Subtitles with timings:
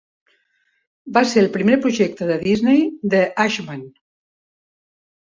[1.17, 2.81] Va ser el primer projecte de Disney
[3.15, 3.83] de Ashman.